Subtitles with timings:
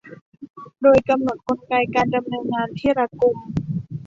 [0.81, 3.37] โดยกำหนดกลไกการดำเนินงานที่รัดกุม